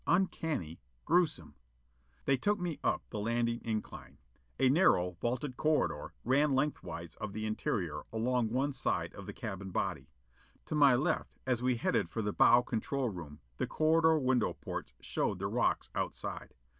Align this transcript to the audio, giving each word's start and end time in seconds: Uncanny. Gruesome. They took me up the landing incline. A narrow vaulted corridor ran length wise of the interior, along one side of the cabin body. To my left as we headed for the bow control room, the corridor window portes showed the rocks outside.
Uncanny. 0.07 0.79
Gruesome. 1.05 1.53
They 2.25 2.35
took 2.35 2.57
me 2.59 2.79
up 2.83 3.03
the 3.11 3.19
landing 3.19 3.61
incline. 3.63 4.17
A 4.59 4.67
narrow 4.67 5.11
vaulted 5.21 5.57
corridor 5.57 6.15
ran 6.23 6.55
length 6.55 6.81
wise 6.81 7.13
of 7.17 7.33
the 7.33 7.45
interior, 7.45 8.01
along 8.11 8.49
one 8.49 8.73
side 8.73 9.13
of 9.13 9.27
the 9.27 9.31
cabin 9.33 9.69
body. 9.69 10.09
To 10.65 10.73
my 10.73 10.95
left 10.95 11.37
as 11.45 11.61
we 11.61 11.75
headed 11.75 12.09
for 12.09 12.23
the 12.23 12.33
bow 12.33 12.63
control 12.63 13.09
room, 13.09 13.41
the 13.57 13.67
corridor 13.67 14.17
window 14.17 14.53
portes 14.53 14.95
showed 15.01 15.37
the 15.37 15.45
rocks 15.45 15.91
outside. 15.93 16.55